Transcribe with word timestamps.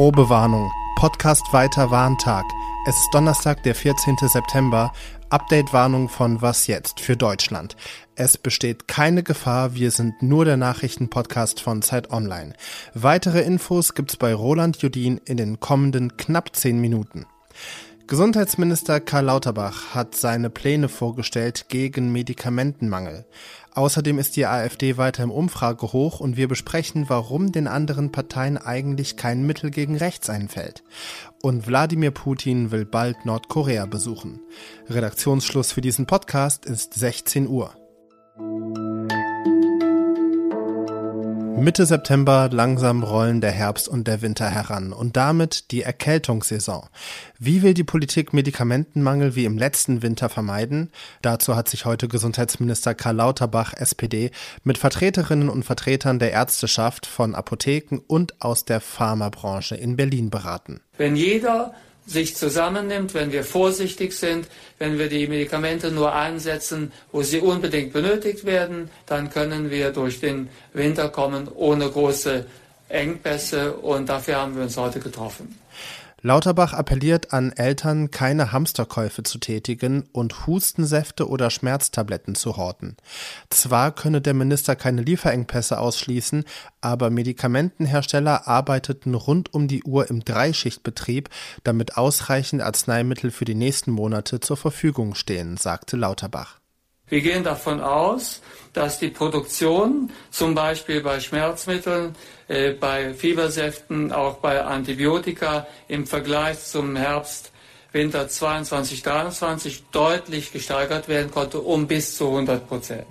Probewarnung. 0.00 0.72
Podcast 0.96 1.52
weiter 1.52 1.90
Warntag. 1.90 2.46
Es 2.86 2.96
ist 2.96 3.10
Donnerstag, 3.12 3.62
der 3.64 3.74
14. 3.74 4.16
September. 4.32 4.92
Update-Warnung 5.28 6.08
von 6.08 6.40
Was 6.40 6.68
jetzt 6.68 7.00
für 7.00 7.18
Deutschland. 7.18 7.76
Es 8.14 8.38
besteht 8.38 8.88
keine 8.88 9.22
Gefahr, 9.22 9.74
wir 9.74 9.90
sind 9.90 10.22
nur 10.22 10.46
der 10.46 10.56
Nachrichtenpodcast 10.56 11.60
von 11.60 11.82
Zeit 11.82 12.10
Online. 12.10 12.54
Weitere 12.94 13.42
Infos 13.42 13.94
gibt's 13.94 14.16
bei 14.16 14.32
Roland 14.32 14.80
Judin 14.80 15.20
in 15.26 15.36
den 15.36 15.60
kommenden 15.60 16.16
knapp 16.16 16.56
10 16.56 16.80
Minuten. 16.80 17.26
Gesundheitsminister 18.10 18.98
Karl 18.98 19.26
Lauterbach 19.26 19.94
hat 19.94 20.16
seine 20.16 20.50
Pläne 20.50 20.88
vorgestellt 20.88 21.66
gegen 21.68 22.10
Medikamentenmangel. 22.10 23.24
Außerdem 23.72 24.18
ist 24.18 24.34
die 24.34 24.46
AfD 24.46 24.96
weiter 24.96 25.22
im 25.22 25.30
Umfrage 25.30 25.92
hoch 25.92 26.18
und 26.18 26.36
wir 26.36 26.48
besprechen, 26.48 27.04
warum 27.06 27.52
den 27.52 27.68
anderen 27.68 28.10
Parteien 28.10 28.58
eigentlich 28.58 29.16
kein 29.16 29.46
Mittel 29.46 29.70
gegen 29.70 29.96
rechts 29.96 30.28
einfällt. 30.28 30.82
Und 31.40 31.68
Wladimir 31.68 32.10
Putin 32.10 32.72
will 32.72 32.84
bald 32.84 33.24
Nordkorea 33.26 33.86
besuchen. 33.86 34.40
Redaktionsschluss 34.88 35.70
für 35.70 35.80
diesen 35.80 36.06
Podcast 36.06 36.66
ist 36.66 36.94
16 36.94 37.46
Uhr. 37.46 37.79
Mitte 41.60 41.84
September 41.84 42.48
langsam 42.50 43.02
rollen 43.02 43.42
der 43.42 43.50
Herbst 43.50 43.86
und 43.86 44.08
der 44.08 44.22
Winter 44.22 44.48
heran 44.48 44.94
und 44.94 45.16
damit 45.16 45.70
die 45.72 45.82
Erkältungssaison. 45.82 46.88
Wie 47.38 47.60
will 47.60 47.74
die 47.74 47.84
Politik 47.84 48.32
Medikamentenmangel 48.32 49.36
wie 49.36 49.44
im 49.44 49.58
letzten 49.58 50.00
Winter 50.02 50.30
vermeiden? 50.30 50.90
Dazu 51.20 51.56
hat 51.56 51.68
sich 51.68 51.84
heute 51.84 52.08
Gesundheitsminister 52.08 52.94
Karl 52.94 53.16
Lauterbach, 53.16 53.74
SPD, 53.74 54.30
mit 54.64 54.78
Vertreterinnen 54.78 55.50
und 55.50 55.64
Vertretern 55.64 56.18
der 56.18 56.32
Ärzteschaft 56.32 57.04
von 57.04 57.34
Apotheken 57.34 57.98
und 58.06 58.40
aus 58.40 58.64
der 58.64 58.80
Pharmabranche 58.80 59.76
in 59.76 59.96
Berlin 59.96 60.30
beraten. 60.30 60.80
Wenn 60.96 61.14
jeder 61.14 61.74
sich 62.10 62.36
zusammennimmt, 62.36 63.14
wenn 63.14 63.30
wir 63.30 63.44
vorsichtig 63.44 64.12
sind, 64.12 64.48
wenn 64.78 64.98
wir 64.98 65.08
die 65.08 65.28
Medikamente 65.28 65.90
nur 65.90 66.12
einsetzen, 66.12 66.92
wo 67.12 67.22
sie 67.22 67.38
unbedingt 67.38 67.92
benötigt 67.92 68.44
werden, 68.44 68.90
dann 69.06 69.30
können 69.30 69.70
wir 69.70 69.92
durch 69.92 70.20
den 70.20 70.48
Winter 70.72 71.08
kommen 71.08 71.48
ohne 71.54 71.88
große 71.88 72.46
Engpässe 72.88 73.74
und 73.74 74.08
dafür 74.08 74.36
haben 74.36 74.56
wir 74.56 74.64
uns 74.64 74.76
heute 74.76 74.98
getroffen. 74.98 75.56
Lauterbach 76.22 76.74
appelliert 76.74 77.32
an 77.32 77.52
Eltern, 77.52 78.10
keine 78.10 78.52
Hamsterkäufe 78.52 79.22
zu 79.22 79.38
tätigen 79.38 80.04
und 80.12 80.46
Hustensäfte 80.46 81.28
oder 81.28 81.48
Schmerztabletten 81.48 82.34
zu 82.34 82.58
horten. 82.58 82.96
Zwar 83.48 83.94
könne 83.94 84.20
der 84.20 84.34
Minister 84.34 84.76
keine 84.76 85.00
Lieferengpässe 85.00 85.78
ausschließen, 85.78 86.44
aber 86.82 87.08
Medikamentenhersteller 87.08 88.46
arbeiteten 88.46 89.14
rund 89.14 89.54
um 89.54 89.66
die 89.66 89.82
Uhr 89.84 90.10
im 90.10 90.24
Dreischichtbetrieb, 90.24 91.30
damit 91.64 91.96
ausreichend 91.96 92.60
Arzneimittel 92.60 93.30
für 93.30 93.46
die 93.46 93.54
nächsten 93.54 93.90
Monate 93.90 94.40
zur 94.40 94.58
Verfügung 94.58 95.14
stehen, 95.14 95.56
sagte 95.56 95.96
Lauterbach. 95.96 96.59
Wir 97.10 97.20
gehen 97.20 97.44
davon 97.44 97.80
aus, 97.80 98.40
dass 98.72 99.00
die 99.00 99.08
Produktion 99.08 100.10
zum 100.30 100.54
Beispiel 100.54 101.02
bei 101.02 101.20
Schmerzmitteln, 101.20 102.14
äh, 102.48 102.70
bei 102.70 103.12
Fiebersäften, 103.14 104.12
auch 104.12 104.36
bei 104.36 104.62
Antibiotika 104.62 105.66
im 105.88 106.06
Vergleich 106.06 106.60
zum 106.60 106.96
Herbst, 106.96 107.52
Winter 107.92 108.28
22, 108.28 109.02
23 109.02 109.84
deutlich 109.90 110.52
gesteigert 110.52 111.08
werden 111.08 111.32
konnte 111.32 111.60
um 111.60 111.88
bis 111.88 112.16
zu 112.16 112.28
100 112.28 112.68
Prozent. 112.68 113.06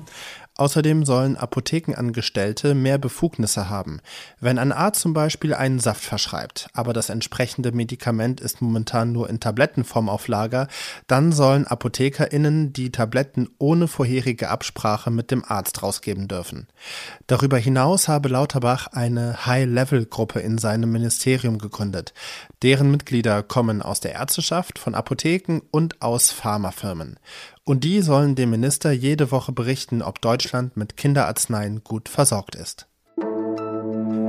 Außerdem 0.59 1.05
sollen 1.05 1.37
Apothekenangestellte 1.37 2.75
mehr 2.75 2.97
Befugnisse 2.97 3.69
haben. 3.69 4.01
Wenn 4.41 4.59
ein 4.59 4.73
Arzt 4.73 4.99
zum 4.99 5.13
Beispiel 5.13 5.53
einen 5.53 5.79
Saft 5.79 6.03
verschreibt, 6.03 6.67
aber 6.73 6.91
das 6.91 7.07
entsprechende 7.07 7.71
Medikament 7.71 8.41
ist 8.41 8.61
momentan 8.61 9.13
nur 9.13 9.29
in 9.29 9.39
Tablettenform 9.39 10.09
auf 10.09 10.27
Lager, 10.27 10.67
dann 11.07 11.31
sollen 11.31 11.65
ApothekerInnen 11.65 12.73
die 12.73 12.91
Tabletten 12.91 13.47
ohne 13.57 13.87
vorherige 13.87 14.49
Absprache 14.49 15.11
mit 15.11 15.31
dem 15.31 15.45
Arzt 15.45 15.81
rausgeben 15.81 16.27
dürfen. 16.27 16.67
Darüber 17.27 17.57
hinaus 17.57 18.09
habe 18.09 18.27
Lauterbach 18.27 18.87
eine 18.87 19.45
High-Level-Gruppe 19.45 20.41
in 20.41 20.57
seinem 20.57 20.91
Ministerium 20.91 21.57
gegründet. 21.57 22.13
Deren 22.63 22.91
Mitglieder 22.91 23.43
kommen 23.43 23.81
aus 23.81 24.01
der 24.01 24.11
Ärzteschaft, 24.11 24.77
von 24.77 24.93
Apotheken 24.93 25.61
und 25.71 26.01
aus 26.01 26.31
Pharmafirmen. 26.31 27.17
Und 27.69 27.83
die 27.83 28.01
sollen 28.01 28.33
dem 28.33 28.49
Minister 28.49 28.91
jede 28.91 29.29
Woche 29.29 29.51
berichten, 29.51 30.01
ob 30.01 30.21
Deutschland 30.21 30.75
mit 30.75 30.97
Kinderarzneien 30.97 31.83
gut 31.83 32.09
versorgt 32.09 32.55
ist. 32.55 32.88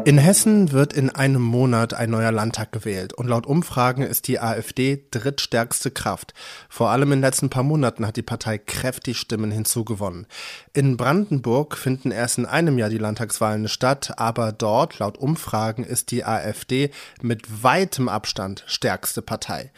In 0.06 0.16
Hessen 0.16 0.72
wird 0.72 0.94
in 0.94 1.10
einem 1.10 1.42
Monat 1.42 1.92
ein 1.92 2.08
neuer 2.08 2.32
Landtag 2.32 2.72
gewählt 2.72 3.12
und 3.12 3.28
laut 3.28 3.46
Umfragen 3.46 4.02
ist 4.02 4.28
die 4.28 4.40
AfD 4.40 5.04
drittstärkste 5.10 5.90
Kraft. 5.90 6.32
Vor 6.70 6.88
allem 6.88 7.12
in 7.12 7.18
den 7.18 7.20
letzten 7.20 7.50
paar 7.50 7.62
Monaten 7.62 8.06
hat 8.06 8.16
die 8.16 8.22
Partei 8.22 8.56
kräftig 8.56 9.18
Stimmen 9.18 9.50
hinzugewonnen. 9.50 10.26
In 10.72 10.96
Brandenburg 10.96 11.76
finden 11.76 12.12
erst 12.12 12.38
in 12.38 12.46
einem 12.46 12.78
Jahr 12.78 12.88
die 12.88 12.98
Landtagswahlen 12.98 13.68
statt, 13.68 14.14
aber 14.16 14.52
dort, 14.52 14.98
laut 14.98 15.18
Umfragen, 15.18 15.84
ist 15.84 16.10
die 16.12 16.24
AfD 16.24 16.90
mit 17.20 17.62
weitem 17.62 18.08
Abstand 18.08 18.64
stärkste 18.66 19.20
Partei. 19.20 19.70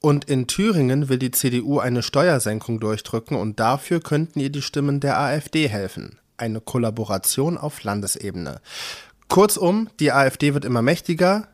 Und 0.00 0.24
in 0.24 0.48
Thüringen 0.48 1.08
will 1.08 1.18
die 1.18 1.30
CDU 1.30 1.78
eine 1.78 2.02
Steuersenkung 2.02 2.80
durchdrücken 2.80 3.36
und 3.36 3.60
dafür 3.60 4.00
könnten 4.00 4.40
ihr 4.40 4.50
die 4.50 4.62
Stimmen 4.62 4.98
der 4.98 5.20
AfD 5.20 5.68
helfen. 5.68 6.18
Eine 6.36 6.60
Kollaboration 6.60 7.58
auf 7.58 7.82
Landesebene. 7.82 8.60
Kurzum, 9.28 9.88
die 10.00 10.10
AfD 10.10 10.54
wird 10.54 10.64
immer 10.64 10.80
mächtiger, 10.80 11.48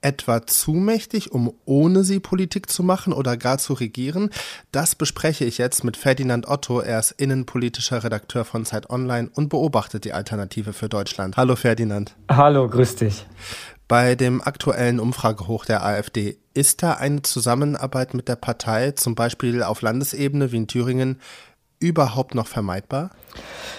etwa 0.00 0.46
zu 0.46 0.72
mächtig, 0.72 1.32
um 1.32 1.52
ohne 1.66 2.02
sie 2.02 2.18
Politik 2.18 2.70
zu 2.70 2.82
machen 2.82 3.12
oder 3.12 3.36
gar 3.36 3.58
zu 3.58 3.74
regieren? 3.74 4.30
Das 4.72 4.94
bespreche 4.94 5.44
ich 5.44 5.58
jetzt 5.58 5.84
mit 5.84 5.98
Ferdinand 5.98 6.48
Otto. 6.48 6.80
Er 6.80 6.98
ist 6.98 7.10
innenpolitischer 7.12 8.02
Redakteur 8.02 8.46
von 8.46 8.64
Zeit 8.64 8.88
Online 8.88 9.30
und 9.34 9.50
beobachtet 9.50 10.04
die 10.04 10.14
Alternative 10.14 10.72
für 10.72 10.88
Deutschland. 10.88 11.36
Hallo 11.36 11.56
Ferdinand. 11.56 12.16
Hallo, 12.30 12.66
grüß 12.66 12.96
dich. 12.96 13.26
Bei 13.86 14.14
dem 14.14 14.40
aktuellen 14.40 14.98
Umfragehoch 14.98 15.66
der 15.66 15.84
AfD, 15.84 16.38
ist 16.54 16.82
da 16.82 16.94
eine 16.94 17.22
Zusammenarbeit 17.22 18.14
mit 18.14 18.28
der 18.28 18.36
Partei, 18.36 18.92
zum 18.92 19.14
Beispiel 19.14 19.62
auf 19.62 19.82
Landesebene 19.82 20.50
wie 20.52 20.56
in 20.56 20.66
Thüringen, 20.66 21.20
überhaupt 21.80 22.34
noch 22.34 22.46
vermeidbar? 22.46 23.10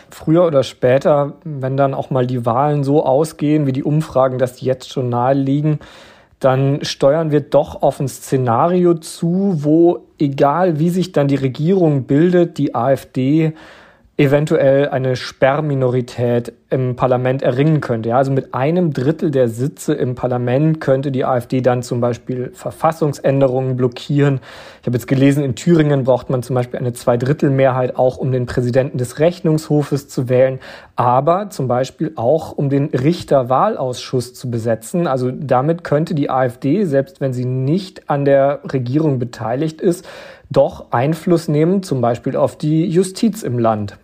Früher 0.10 0.46
oder 0.46 0.64
später, 0.64 1.34
wenn 1.46 1.78
dann 1.78 1.94
auch 1.94 2.10
mal 2.10 2.28
die 2.28 2.46
Wahlen 2.46 2.84
so 2.84 3.06
ausgehen, 3.06 3.66
wie 3.66 3.72
die 3.72 3.84
Umfragen 3.84 4.38
das 4.38 4.60
jetzt 4.62 4.90
schon 4.92 5.08
nahe 5.08 5.36
liegen, 5.36 5.80
dann 6.40 6.84
steuern 6.84 7.32
wir 7.32 7.42
doch 7.42 7.84
auf 7.84 8.00
ein 8.00 8.08
Szenario 8.08 8.96
zu, 8.96 9.64
wo 9.64 10.08
egal 10.18 10.80
wie 10.80 10.90
sich 10.90 11.12
dann 11.12 11.28
die 11.28 11.36
Regierung 11.36 12.06
bildet, 12.06 12.58
die 12.58 12.74
AfD 12.74 13.54
eventuell 14.18 14.90
eine 14.90 15.16
Sperrminorität 15.16 16.54
im 16.72 16.96
Parlament 16.96 17.42
erringen 17.44 17.82
könnte. 17.82 18.10
Ja, 18.10 18.18
also 18.18 18.32
mit 18.32 18.54
einem 18.54 18.94
Drittel 18.94 19.30
der 19.30 19.50
Sitze 19.50 19.94
im 19.94 20.16
Parlament 20.16 20.80
könnte 20.80 21.12
die 21.12 21.26
AfD 21.26 21.62
dann 21.62 21.84
zum 21.84 22.00
Beispiel 22.00 22.52
Verfassungsänderungen 22.54 23.76
blockieren. 23.76 24.40
Ich 24.80 24.88
habe 24.88 24.96
jetzt 24.98 25.08
gelesen, 25.08 25.44
in 25.44 25.56
Thüringen 25.56 26.06
braucht 26.06 26.30
man 26.30 26.44
zum 26.44 26.56
Beispiel 26.56 26.80
eine 26.80 26.94
Zweidrittelmehrheit 26.94 27.98
auch, 27.98 28.18
um 28.18 28.32
den 28.32 28.46
Präsidenten 28.46 28.98
des 28.98 29.20
Rechnungshofes 29.20 30.08
zu 30.08 30.30
wählen, 30.30 30.60
aber 30.96 31.50
zum 31.50 31.68
Beispiel 31.68 32.14
auch, 32.16 32.54
um 32.54 32.70
den 32.70 32.86
Richterwahlausschuss 32.86 34.34
zu 34.34 34.50
besetzen. 34.50 35.08
Also 35.08 35.30
damit 35.30 35.84
könnte 35.84 36.16
die 36.16 36.30
AfD, 36.30 36.86
selbst 36.86 37.20
wenn 37.20 37.34
sie 37.34 37.46
nicht 37.46 38.10
an 38.10 38.24
der 38.24 38.62
Regierung 38.72 39.20
beteiligt 39.20 39.82
ist, 39.82 40.08
doch 40.50 40.92
Einfluss 40.92 41.50
nehmen, 41.50 41.84
zum 41.84 42.00
Beispiel 42.00 42.38
auf 42.38 42.58
die 42.58 42.86
Justiz 42.86 43.44
im 43.44 43.60
Land. 43.60 43.98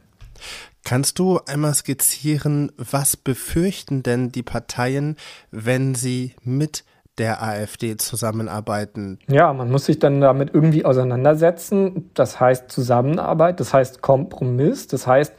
Kannst 0.87 1.19
du 1.19 1.41
einmal 1.45 1.73
skizzieren, 1.73 2.72
was 2.78 3.17
befürchten 3.17 4.03
denn 4.03 4.31
die 4.31 4.41
Parteien, 4.41 5.17
wenn 5.51 5.95
sie 5.95 6.34
mit 6.45 6.85
der 7.17 7.43
AfD 7.43 7.97
zusammenarbeiten? 7.97 9.19
Ja, 9.28 9.51
man 9.51 9.69
muss 9.69 9.84
sich 9.84 9.99
dann 9.99 10.22
damit 10.22 10.53
irgendwie 10.53 10.85
auseinandersetzen. 10.85 12.09
Das 12.13 12.39
heißt 12.39 12.72
Zusammenarbeit, 12.72 13.59
das 13.59 13.73
heißt 13.73 14.01
Kompromiss, 14.01 14.87
das 14.87 15.05
heißt 15.07 15.34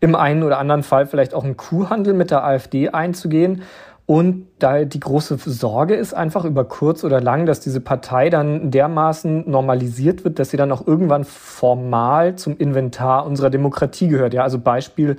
im 0.00 0.14
einen 0.14 0.42
oder 0.42 0.58
anderen 0.58 0.82
Fall 0.82 1.06
vielleicht 1.06 1.32
auch 1.32 1.44
einen 1.44 1.56
Kuhhandel 1.56 2.12
mit 2.12 2.30
der 2.30 2.44
AfD 2.44 2.90
einzugehen. 2.90 3.62
Und 4.10 4.48
da 4.58 4.84
die 4.84 4.98
große 4.98 5.36
Sorge 5.36 5.94
ist 5.94 6.14
einfach 6.14 6.44
über 6.44 6.64
kurz 6.64 7.04
oder 7.04 7.20
lang, 7.20 7.46
dass 7.46 7.60
diese 7.60 7.80
Partei 7.80 8.28
dann 8.28 8.72
dermaßen 8.72 9.48
normalisiert 9.48 10.24
wird, 10.24 10.40
dass 10.40 10.50
sie 10.50 10.56
dann 10.56 10.72
auch 10.72 10.84
irgendwann 10.84 11.22
formal 11.22 12.34
zum 12.34 12.56
Inventar 12.56 13.24
unserer 13.24 13.50
Demokratie 13.50 14.08
gehört. 14.08 14.34
Ja, 14.34 14.42
also 14.42 14.58
Beispiel 14.58 15.16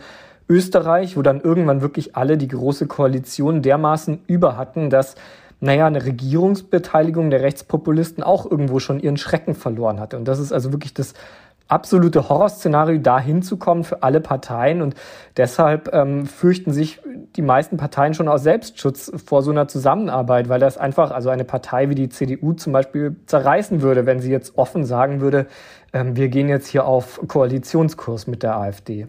Österreich, 0.49 1.15
wo 1.15 1.21
dann 1.21 1.39
irgendwann 1.39 1.79
wirklich 1.79 2.17
alle 2.17 2.37
die 2.37 2.49
große 2.49 2.87
Koalition 2.87 3.61
dermaßen 3.61 4.23
über 4.27 4.57
hatten, 4.57 4.89
dass 4.89 5.15
naja, 5.61 5.87
eine 5.87 6.03
Regierungsbeteiligung 6.03 7.29
der 7.29 7.43
Rechtspopulisten 7.43 8.25
auch 8.25 8.49
irgendwo 8.49 8.79
schon 8.79 8.99
ihren 8.99 9.15
Schrecken 9.15 9.55
verloren 9.55 10.01
hatte. 10.01 10.17
Und 10.17 10.27
das 10.27 10.37
ist 10.39 10.51
also 10.51 10.73
wirklich 10.73 10.93
das 10.93 11.13
absolute 11.71 12.27
Horrorszenario, 12.27 12.99
da 12.99 13.19
hinzukommen 13.19 13.85
für 13.85 14.03
alle 14.03 14.19
Parteien. 14.19 14.81
Und 14.81 14.95
deshalb 15.37 15.93
ähm, 15.93 16.25
fürchten 16.25 16.73
sich 16.73 16.99
die 17.35 17.41
meisten 17.41 17.77
Parteien 17.77 18.13
schon 18.13 18.27
aus 18.27 18.43
Selbstschutz 18.43 19.11
vor 19.25 19.41
so 19.41 19.51
einer 19.51 19.67
Zusammenarbeit, 19.67 20.49
weil 20.49 20.59
das 20.59 20.77
einfach, 20.77 21.11
also 21.11 21.29
eine 21.29 21.45
Partei 21.45 21.89
wie 21.89 21.95
die 21.95 22.09
CDU 22.09 22.53
zum 22.53 22.73
Beispiel 22.73 23.15
zerreißen 23.25 23.81
würde, 23.81 24.05
wenn 24.05 24.19
sie 24.19 24.31
jetzt 24.31 24.57
offen 24.57 24.85
sagen 24.85 25.21
würde, 25.21 25.47
ähm, 25.93 26.15
wir 26.15 26.29
gehen 26.29 26.49
jetzt 26.49 26.67
hier 26.67 26.85
auf 26.85 27.21
Koalitionskurs 27.27 28.27
mit 28.27 28.43
der 28.43 28.57
AfD. 28.57 29.07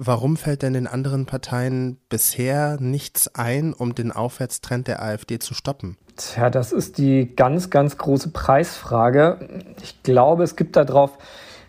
Warum 0.00 0.36
fällt 0.36 0.62
denn 0.62 0.74
den 0.74 0.86
anderen 0.86 1.26
Parteien 1.26 1.98
bisher 2.08 2.76
nichts 2.80 3.34
ein, 3.34 3.72
um 3.72 3.96
den 3.96 4.12
Aufwärtstrend 4.12 4.86
der 4.86 5.02
AfD 5.02 5.40
zu 5.40 5.54
stoppen? 5.54 5.96
Tja, 6.14 6.50
das 6.50 6.70
ist 6.70 6.98
die 6.98 7.34
ganz, 7.34 7.68
ganz 7.70 7.98
große 7.98 8.30
Preisfrage. 8.30 9.38
Ich 9.82 10.02
glaube, 10.04 10.44
es 10.44 10.54
gibt 10.54 10.76
darauf 10.76 11.18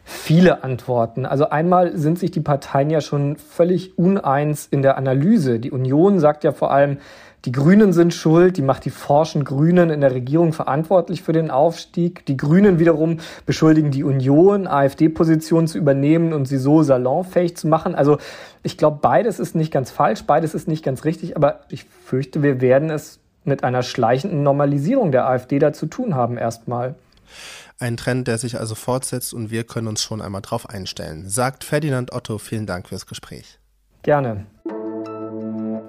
viele 0.09 0.63
Antworten. 0.63 1.25
Also 1.25 1.49
einmal 1.49 1.95
sind 1.95 2.17
sich 2.17 2.31
die 2.31 2.41
Parteien 2.41 2.89
ja 2.89 2.99
schon 2.99 3.37
völlig 3.37 3.97
uneins 3.97 4.67
in 4.69 4.81
der 4.81 4.97
Analyse. 4.97 5.59
Die 5.59 5.71
Union 5.71 6.19
sagt 6.19 6.43
ja 6.43 6.51
vor 6.51 6.71
allem, 6.71 6.97
die 7.45 7.51
Grünen 7.53 7.93
sind 7.93 8.13
schuld, 8.13 8.57
die 8.57 8.61
macht 8.61 8.83
die 8.83 8.89
forschen 8.89 9.45
Grünen 9.45 9.91
in 9.91 10.01
der 10.01 10.13
Regierung 10.13 10.51
verantwortlich 10.51 11.21
für 11.21 11.31
den 11.31 11.51
Aufstieg. 11.51 12.25
Die 12.25 12.35
Grünen 12.35 12.79
wiederum 12.79 13.19
beschuldigen 13.45 13.91
die 13.91 14.03
Union, 14.03 14.67
AfD-Positionen 14.67 15.67
zu 15.67 15.77
übernehmen 15.77 16.33
und 16.33 16.47
sie 16.47 16.57
so 16.57 16.83
salonfähig 16.83 17.55
zu 17.55 17.67
machen. 17.67 17.95
Also 17.95 18.17
ich 18.63 18.77
glaube, 18.77 18.97
beides 19.01 19.39
ist 19.39 19.55
nicht 19.55 19.71
ganz 19.71 19.89
falsch, 19.89 20.23
beides 20.23 20.53
ist 20.53 20.67
nicht 20.67 20.83
ganz 20.83 21.05
richtig, 21.05 21.37
aber 21.37 21.61
ich 21.69 21.85
fürchte, 21.85 22.43
wir 22.43 22.59
werden 22.59 22.89
es 22.89 23.19
mit 23.45 23.63
einer 23.63 23.83
schleichenden 23.83 24.43
Normalisierung 24.43 25.11
der 25.11 25.29
AfD 25.29 25.59
da 25.59 25.71
zu 25.71 25.85
tun 25.85 26.15
haben 26.15 26.37
erstmal. 26.37 26.95
Ein 27.79 27.97
Trend, 27.97 28.27
der 28.27 28.37
sich 28.37 28.59
also 28.59 28.75
fortsetzt 28.75 29.33
und 29.33 29.51
wir 29.51 29.63
können 29.63 29.87
uns 29.87 30.01
schon 30.01 30.21
einmal 30.21 30.41
drauf 30.41 30.69
einstellen. 30.69 31.29
Sagt 31.29 31.63
Ferdinand 31.63 32.11
Otto, 32.13 32.37
vielen 32.37 32.65
Dank 32.65 32.89
fürs 32.89 33.05
Gespräch. 33.05 33.59
Gerne. 34.03 34.45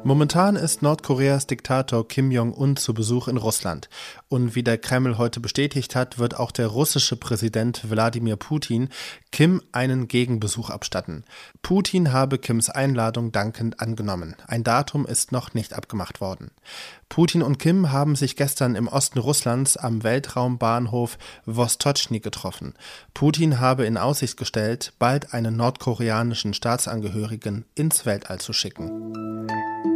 Momentan 0.03 0.57
ist 0.57 0.81
Nordkoreas 0.81 1.47
Diktator 1.47 2.09
Kim 2.09 2.31
Jong-un 2.31 2.77
zu 2.77 2.95
Besuch 2.95 3.29
in 3.29 3.37
Russland. 3.37 3.91
Und 4.29 4.55
wie 4.55 4.63
der 4.63 4.79
Kreml 4.79 5.19
heute 5.19 5.41
bestätigt 5.41 5.95
hat, 5.95 6.19
wird 6.19 6.39
auch 6.39 6.53
der 6.53 6.69
russische 6.69 7.17
Präsident 7.17 7.91
Wladimir 7.91 8.37
Putin 8.37 8.89
Kim 9.31 9.61
einen 9.73 10.09
Gegenbesuch 10.09 10.71
abstatten. 10.71 11.25
Putin 11.61 12.15
habe 12.15 12.39
Kims 12.39 12.71
Einladung 12.71 13.31
dankend 13.31 13.81
angenommen. 13.81 14.37
Ein 14.47 14.65
Datum 14.65 15.05
ist 15.05 15.33
noch 15.33 15.53
nicht 15.53 15.75
abgemacht 15.75 16.23
worden. 16.23 16.51
Putin 17.11 17.43
und 17.43 17.59
Kim 17.59 17.93
haben 17.93 18.17
sich 18.17 18.37
gestern 18.37 18.77
im 18.77 18.89
Osten 18.89 19.19
Russlands 19.19 19.77
am 19.77 20.03
Weltraumbahnhof 20.03 21.19
Vostochny 21.45 22.21
getroffen. 22.21 22.73
Putin 23.13 23.61
habe 23.61 23.85
in 23.85 23.99
Aussicht 23.99 24.39
gestellt, 24.39 24.95
bald 24.99 25.35
einen 25.35 25.57
nordkoreanischen 25.57 26.55
Staatsangehörigen 26.55 27.67
ins 27.75 28.07
Weltall 28.07 28.41
zu 28.41 28.55
schicken. 28.55 29.90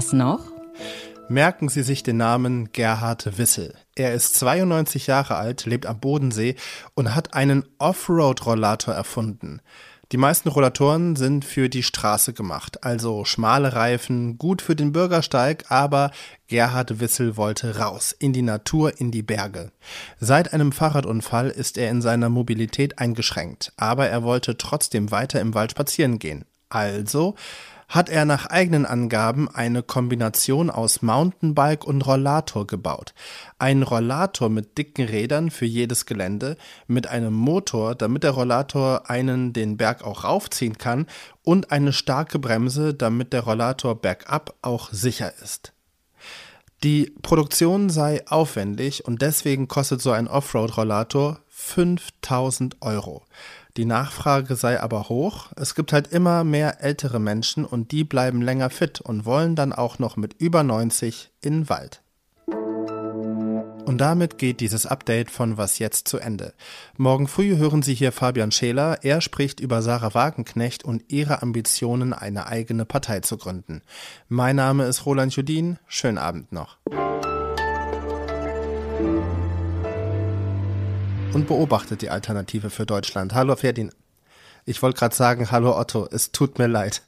Was 0.00 0.14
noch? 0.14 0.40
Merken 1.28 1.68
Sie 1.68 1.82
sich 1.82 2.02
den 2.02 2.16
Namen 2.16 2.72
Gerhard 2.72 3.36
Wissel. 3.36 3.74
Er 3.94 4.14
ist 4.14 4.34
92 4.36 5.06
Jahre 5.06 5.34
alt, 5.34 5.66
lebt 5.66 5.84
am 5.84 6.00
Bodensee 6.00 6.56
und 6.94 7.14
hat 7.14 7.34
einen 7.34 7.66
Offroad-Rollator 7.76 8.94
erfunden. 8.94 9.60
Die 10.10 10.16
meisten 10.16 10.48
Rollatoren 10.48 11.16
sind 11.16 11.44
für 11.44 11.68
die 11.68 11.82
Straße 11.82 12.32
gemacht, 12.32 12.82
also 12.82 13.26
schmale 13.26 13.74
Reifen, 13.74 14.38
gut 14.38 14.62
für 14.62 14.74
den 14.74 14.92
Bürgersteig, 14.92 15.66
aber 15.68 16.12
Gerhard 16.46 16.98
Wissel 16.98 17.36
wollte 17.36 17.76
raus, 17.76 18.16
in 18.18 18.32
die 18.32 18.40
Natur, 18.40 18.98
in 18.98 19.10
die 19.10 19.22
Berge. 19.22 19.70
Seit 20.18 20.54
einem 20.54 20.72
Fahrradunfall 20.72 21.50
ist 21.50 21.76
er 21.76 21.90
in 21.90 22.00
seiner 22.00 22.30
Mobilität 22.30 22.98
eingeschränkt, 22.98 23.74
aber 23.76 24.08
er 24.08 24.22
wollte 24.22 24.56
trotzdem 24.56 25.10
weiter 25.10 25.42
im 25.42 25.52
Wald 25.52 25.72
spazieren 25.72 26.18
gehen. 26.18 26.46
Also 26.70 27.34
hat 27.90 28.08
er 28.08 28.24
nach 28.24 28.46
eigenen 28.46 28.86
Angaben 28.86 29.48
eine 29.48 29.82
Kombination 29.82 30.70
aus 30.70 31.02
Mountainbike 31.02 31.84
und 31.84 32.06
Rollator 32.06 32.66
gebaut. 32.66 33.12
Ein 33.58 33.82
Rollator 33.82 34.48
mit 34.48 34.78
dicken 34.78 35.06
Rädern 35.06 35.50
für 35.50 35.66
jedes 35.66 36.06
Gelände, 36.06 36.56
mit 36.86 37.08
einem 37.08 37.34
Motor, 37.34 37.96
damit 37.96 38.22
der 38.22 38.30
Rollator 38.30 39.10
einen 39.10 39.52
den 39.52 39.76
Berg 39.76 40.04
auch 40.04 40.22
raufziehen 40.22 40.78
kann 40.78 41.06
und 41.42 41.72
eine 41.72 41.92
starke 41.92 42.38
Bremse, 42.38 42.94
damit 42.94 43.32
der 43.32 43.40
Rollator 43.40 44.00
bergab 44.00 44.54
auch 44.62 44.92
sicher 44.92 45.32
ist. 45.42 45.72
Die 46.84 47.12
Produktion 47.22 47.90
sei 47.90 48.26
aufwendig 48.28 49.04
und 49.04 49.20
deswegen 49.20 49.66
kostet 49.66 50.00
so 50.00 50.12
ein 50.12 50.28
Offroad-Rollator 50.28 51.40
5000 51.48 52.80
Euro. 52.80 53.24
Die 53.80 53.86
Nachfrage 53.86 54.56
sei 54.56 54.78
aber 54.78 55.08
hoch. 55.08 55.46
Es 55.56 55.74
gibt 55.74 55.94
halt 55.94 56.08
immer 56.08 56.44
mehr 56.44 56.82
ältere 56.82 57.18
Menschen 57.18 57.64
und 57.64 57.92
die 57.92 58.04
bleiben 58.04 58.42
länger 58.42 58.68
fit 58.68 59.00
und 59.00 59.24
wollen 59.24 59.56
dann 59.56 59.72
auch 59.72 59.98
noch 59.98 60.18
mit 60.18 60.34
über 60.34 60.62
90 60.62 61.30
in 61.40 61.60
den 61.60 61.68
Wald. 61.70 62.02
Und 63.86 63.96
damit 63.96 64.36
geht 64.36 64.60
dieses 64.60 64.84
Update 64.84 65.30
von 65.30 65.56
Was 65.56 65.78
jetzt 65.78 66.08
zu 66.08 66.18
Ende. 66.18 66.52
Morgen 66.98 67.26
früh 67.26 67.56
hören 67.56 67.80
Sie 67.80 67.94
hier 67.94 68.12
Fabian 68.12 68.52
Scheler. 68.52 68.98
Er 69.00 69.22
spricht 69.22 69.60
über 69.60 69.80
Sarah 69.80 70.12
Wagenknecht 70.12 70.84
und 70.84 71.10
ihre 71.10 71.40
Ambitionen, 71.40 72.12
eine 72.12 72.48
eigene 72.48 72.84
Partei 72.84 73.20
zu 73.20 73.38
gründen. 73.38 73.80
Mein 74.28 74.56
Name 74.56 74.84
ist 74.84 75.06
Roland 75.06 75.34
Judin. 75.34 75.78
Schönen 75.86 76.18
Abend 76.18 76.52
noch. 76.52 76.76
Und 81.32 81.46
beobachtet 81.46 82.02
die 82.02 82.10
Alternative 82.10 82.70
für 82.70 82.86
Deutschland. 82.86 83.34
Hallo 83.34 83.54
Ferdin. 83.56 83.92
Ich 84.64 84.82
wollte 84.82 84.98
gerade 84.98 85.14
sagen, 85.14 85.50
hallo 85.50 85.78
Otto, 85.78 86.08
es 86.10 86.32
tut 86.32 86.58
mir 86.58 86.66
leid. 86.66 87.02